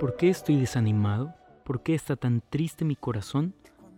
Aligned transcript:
¿Por 0.00 0.16
qué 0.16 0.28
estoy 0.30 0.60
desanimado? 0.60 1.34
¿Por 1.64 1.82
qué 1.82 1.94
está 1.94 2.16
tan 2.16 2.42
triste 2.48 2.84
mi 2.84 2.96
corazón? 2.96 3.54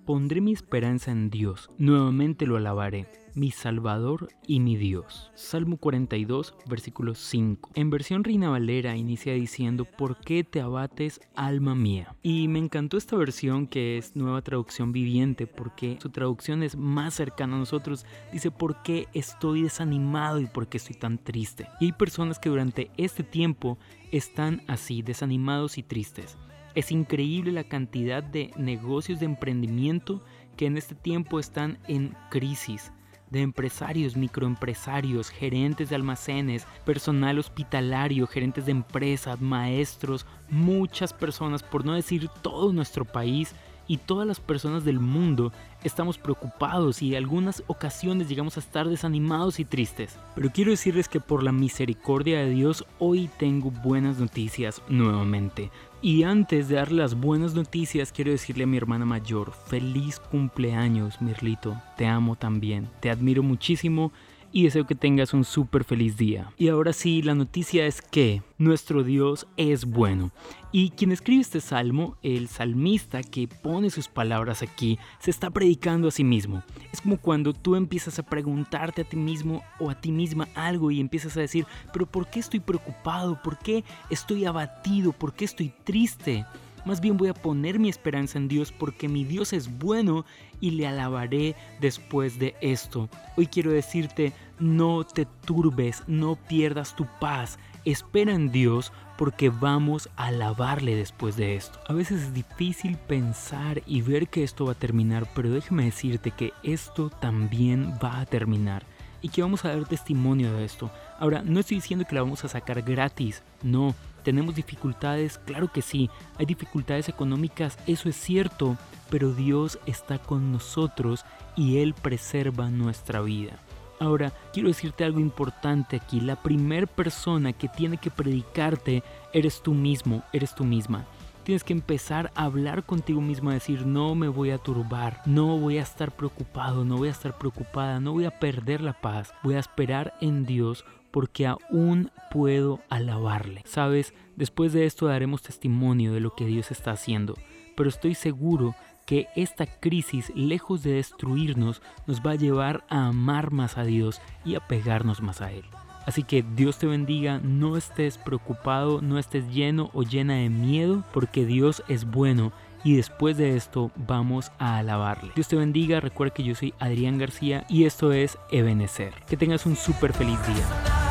Pondré 0.08 0.40
mi 0.40 0.52
esperanza 0.52 1.10
en 1.10 1.28
Dios, 1.28 1.68
nuevamente 1.76 2.46
lo 2.46 2.56
alabaré, 2.56 3.08
mi 3.34 3.50
Salvador 3.50 4.30
y 4.46 4.58
mi 4.58 4.74
Dios. 4.74 5.30
Salmo 5.34 5.76
42, 5.76 6.54
versículo 6.64 7.14
5. 7.14 7.72
En 7.74 7.90
versión 7.90 8.24
Reina 8.24 8.48
Valera 8.48 8.96
inicia 8.96 9.34
diciendo, 9.34 9.84
¿por 9.84 10.18
qué 10.18 10.44
te 10.44 10.62
abates, 10.62 11.20
alma 11.34 11.74
mía? 11.74 12.16
Y 12.22 12.48
me 12.48 12.58
encantó 12.58 12.96
esta 12.96 13.16
versión 13.16 13.66
que 13.66 13.98
es 13.98 14.16
nueva 14.16 14.40
traducción 14.40 14.92
viviente, 14.92 15.46
porque 15.46 15.98
su 16.00 16.08
traducción 16.08 16.62
es 16.62 16.74
más 16.74 17.12
cercana 17.12 17.56
a 17.56 17.58
nosotros. 17.58 18.06
Dice, 18.32 18.50
¿por 18.50 18.82
qué 18.82 19.08
estoy 19.12 19.64
desanimado 19.64 20.40
y 20.40 20.46
por 20.46 20.68
qué 20.68 20.78
estoy 20.78 20.96
tan 20.96 21.18
triste? 21.18 21.68
Y 21.80 21.84
hay 21.84 21.92
personas 21.92 22.38
que 22.38 22.48
durante 22.48 22.90
este 22.96 23.24
tiempo 23.24 23.76
están 24.10 24.62
así, 24.68 25.02
desanimados 25.02 25.76
y 25.76 25.82
tristes. 25.82 26.38
Es 26.78 26.92
increíble 26.92 27.50
la 27.50 27.64
cantidad 27.64 28.22
de 28.22 28.52
negocios 28.56 29.18
de 29.18 29.26
emprendimiento 29.26 30.22
que 30.56 30.66
en 30.66 30.76
este 30.76 30.94
tiempo 30.94 31.40
están 31.40 31.80
en 31.88 32.14
crisis. 32.30 32.92
De 33.30 33.40
empresarios, 33.40 34.16
microempresarios, 34.16 35.28
gerentes 35.28 35.88
de 35.88 35.96
almacenes, 35.96 36.68
personal 36.84 37.40
hospitalario, 37.40 38.28
gerentes 38.28 38.66
de 38.66 38.70
empresas, 38.70 39.40
maestros, 39.40 40.24
muchas 40.50 41.12
personas, 41.12 41.64
por 41.64 41.84
no 41.84 41.94
decir 41.94 42.28
todo 42.42 42.72
nuestro 42.72 43.04
país, 43.04 43.56
y 43.88 43.96
todas 43.96 44.26
las 44.26 44.38
personas 44.38 44.84
del 44.84 45.00
mundo 45.00 45.52
estamos 45.82 46.18
preocupados 46.18 47.02
y 47.02 47.10
en 47.10 47.16
algunas 47.16 47.64
ocasiones 47.66 48.28
llegamos 48.28 48.56
a 48.56 48.60
estar 48.60 48.88
desanimados 48.88 49.58
y 49.58 49.64
tristes. 49.64 50.16
Pero 50.34 50.50
quiero 50.50 50.70
decirles 50.70 51.08
que 51.08 51.20
por 51.20 51.42
la 51.42 51.52
misericordia 51.52 52.38
de 52.38 52.50
Dios 52.50 52.84
hoy 52.98 53.28
tengo 53.38 53.70
buenas 53.70 54.18
noticias 54.18 54.82
nuevamente. 54.88 55.70
Y 56.00 56.22
antes 56.22 56.68
de 56.68 56.76
dar 56.76 56.92
las 56.92 57.14
buenas 57.14 57.54
noticias, 57.54 58.12
quiero 58.12 58.30
decirle 58.30 58.64
a 58.64 58.68
mi 58.68 58.76
hermana 58.76 59.04
mayor, 59.04 59.52
feliz 59.52 60.20
cumpleaños, 60.20 61.20
Mirlito. 61.20 61.80
Te 61.96 62.06
amo 62.06 62.36
también, 62.36 62.88
te 63.00 63.10
admiro 63.10 63.42
muchísimo 63.42 64.12
y 64.52 64.64
deseo 64.64 64.86
que 64.86 64.94
tengas 64.94 65.34
un 65.34 65.44
súper 65.44 65.84
feliz 65.84 66.16
día. 66.16 66.52
Y 66.56 66.68
ahora 66.68 66.92
sí, 66.92 67.22
la 67.22 67.34
noticia 67.34 67.86
es 67.86 68.02
que 68.02 68.42
nuestro 68.58 69.02
Dios 69.02 69.46
es 69.56 69.84
bueno. 69.84 70.30
Y 70.72 70.90
quien 70.90 71.12
escribe 71.12 71.40
este 71.40 71.60
salmo, 71.60 72.16
el 72.22 72.48
salmista 72.48 73.22
que 73.22 73.48
pone 73.48 73.90
sus 73.90 74.08
palabras 74.08 74.62
aquí, 74.62 74.98
se 75.18 75.30
está 75.30 75.50
predicando 75.50 76.08
a 76.08 76.10
sí 76.10 76.24
mismo. 76.24 76.62
Es 76.92 77.00
como 77.00 77.16
cuando 77.16 77.52
tú 77.52 77.74
empiezas 77.74 78.18
a 78.18 78.22
preguntarte 78.22 79.02
a 79.02 79.04
ti 79.04 79.16
mismo 79.16 79.62
o 79.78 79.90
a 79.90 80.00
ti 80.00 80.12
misma 80.12 80.48
algo 80.54 80.90
y 80.90 81.00
empiezas 81.00 81.36
a 81.36 81.40
decir, 81.40 81.66
pero 81.92 82.06
¿por 82.06 82.28
qué 82.28 82.40
estoy 82.40 82.60
preocupado? 82.60 83.40
¿Por 83.42 83.58
qué 83.58 83.84
estoy 84.10 84.44
abatido? 84.44 85.12
¿Por 85.12 85.32
qué 85.32 85.44
estoy 85.44 85.72
triste? 85.84 86.44
Más 86.88 87.02
bien 87.02 87.18
voy 87.18 87.28
a 87.28 87.34
poner 87.34 87.78
mi 87.78 87.90
esperanza 87.90 88.38
en 88.38 88.48
Dios 88.48 88.72
porque 88.72 89.08
mi 89.08 89.22
Dios 89.22 89.52
es 89.52 89.78
bueno 89.78 90.24
y 90.58 90.70
le 90.70 90.86
alabaré 90.86 91.54
después 91.82 92.38
de 92.38 92.56
esto. 92.62 93.10
Hoy 93.36 93.46
quiero 93.46 93.70
decirte, 93.70 94.32
no 94.58 95.04
te 95.04 95.26
turbes, 95.44 96.02
no 96.06 96.36
pierdas 96.36 96.96
tu 96.96 97.06
paz. 97.20 97.58
Espera 97.84 98.32
en 98.32 98.50
Dios 98.50 98.90
porque 99.18 99.50
vamos 99.50 100.08
a 100.16 100.28
alabarle 100.28 100.96
después 100.96 101.36
de 101.36 101.56
esto. 101.56 101.78
A 101.88 101.92
veces 101.92 102.22
es 102.22 102.32
difícil 102.32 102.96
pensar 102.96 103.82
y 103.84 104.00
ver 104.00 104.28
que 104.28 104.42
esto 104.42 104.64
va 104.64 104.72
a 104.72 104.74
terminar, 104.74 105.28
pero 105.34 105.50
déjame 105.50 105.84
decirte 105.84 106.30
que 106.30 106.54
esto 106.62 107.10
también 107.10 107.98
va 108.02 108.20
a 108.20 108.24
terminar 108.24 108.86
y 109.22 109.28
que 109.28 109.42
vamos 109.42 109.64
a 109.64 109.68
dar 109.68 109.84
testimonio 109.86 110.52
de 110.52 110.64
esto. 110.64 110.90
Ahora, 111.18 111.42
no 111.42 111.60
estoy 111.60 111.78
diciendo 111.78 112.04
que 112.08 112.14
la 112.14 112.22
vamos 112.22 112.44
a 112.44 112.48
sacar 112.48 112.82
gratis, 112.82 113.42
no. 113.62 113.94
¿Tenemos 114.22 114.54
dificultades? 114.54 115.38
Claro 115.38 115.72
que 115.72 115.80
sí. 115.80 116.10
Hay 116.38 116.46
dificultades 116.46 117.08
económicas, 117.08 117.78
eso 117.86 118.08
es 118.08 118.16
cierto, 118.16 118.76
pero 119.10 119.32
Dios 119.32 119.78
está 119.86 120.18
con 120.18 120.52
nosotros 120.52 121.24
y 121.56 121.78
Él 121.78 121.94
preserva 121.94 122.70
nuestra 122.70 123.20
vida. 123.20 123.58
Ahora, 124.00 124.32
quiero 124.52 124.68
decirte 124.68 125.04
algo 125.04 125.18
importante 125.18 125.96
aquí. 125.96 126.20
La 126.20 126.36
primera 126.36 126.86
persona 126.86 127.52
que 127.52 127.68
tiene 127.68 127.96
que 127.96 128.10
predicarte 128.10 129.02
eres 129.32 129.62
tú 129.62 129.74
mismo, 129.74 130.22
eres 130.32 130.54
tú 130.54 130.64
misma. 130.64 131.04
Tienes 131.48 131.64
que 131.64 131.72
empezar 131.72 132.30
a 132.34 132.44
hablar 132.44 132.84
contigo 132.84 133.22
mismo, 133.22 133.48
a 133.48 133.54
decir, 133.54 133.86
no 133.86 134.14
me 134.14 134.28
voy 134.28 134.50
a 134.50 134.58
turbar, 134.58 135.22
no 135.24 135.58
voy 135.58 135.78
a 135.78 135.82
estar 135.82 136.14
preocupado, 136.14 136.84
no 136.84 136.98
voy 136.98 137.08
a 137.08 137.12
estar 137.12 137.38
preocupada, 137.38 138.00
no 138.00 138.12
voy 138.12 138.26
a 138.26 138.38
perder 138.38 138.82
la 138.82 138.92
paz, 138.92 139.32
voy 139.42 139.54
a 139.54 139.58
esperar 139.58 140.12
en 140.20 140.44
Dios 140.44 140.84
porque 141.10 141.46
aún 141.46 142.10
puedo 142.30 142.80
alabarle. 142.90 143.62
Sabes, 143.64 144.12
después 144.36 144.74
de 144.74 144.84
esto 144.84 145.06
daremos 145.06 145.40
testimonio 145.40 146.12
de 146.12 146.20
lo 146.20 146.34
que 146.34 146.44
Dios 146.44 146.70
está 146.70 146.90
haciendo, 146.90 147.34
pero 147.78 147.88
estoy 147.88 148.14
seguro 148.14 148.74
que 149.06 149.28
esta 149.34 149.64
crisis, 149.64 150.30
lejos 150.36 150.82
de 150.82 150.92
destruirnos, 150.92 151.80
nos 152.06 152.20
va 152.20 152.32
a 152.32 152.34
llevar 152.34 152.84
a 152.90 153.06
amar 153.06 153.52
más 153.52 153.78
a 153.78 153.84
Dios 153.84 154.20
y 154.44 154.54
a 154.54 154.60
pegarnos 154.60 155.22
más 155.22 155.40
a 155.40 155.50
Él. 155.50 155.64
Así 156.08 156.22
que 156.22 156.42
Dios 156.42 156.78
te 156.78 156.86
bendiga, 156.86 157.38
no 157.42 157.76
estés 157.76 158.16
preocupado, 158.16 159.02
no 159.02 159.18
estés 159.18 159.46
lleno 159.52 159.90
o 159.92 160.04
llena 160.04 160.36
de 160.36 160.48
miedo, 160.48 161.04
porque 161.12 161.44
Dios 161.44 161.82
es 161.86 162.06
bueno 162.06 162.50
y 162.82 162.96
después 162.96 163.36
de 163.36 163.56
esto 163.56 163.90
vamos 163.94 164.50
a 164.58 164.78
alabarle. 164.78 165.32
Dios 165.34 165.48
te 165.48 165.56
bendiga, 165.56 166.00
recuerda 166.00 166.32
que 166.32 166.44
yo 166.44 166.54
soy 166.54 166.72
Adrián 166.78 167.18
García 167.18 167.66
y 167.68 167.84
esto 167.84 168.12
es 168.12 168.38
Ebenecer. 168.50 169.12
Que 169.28 169.36
tengas 169.36 169.66
un 169.66 169.76
súper 169.76 170.14
feliz 170.14 170.38
día. 170.46 171.07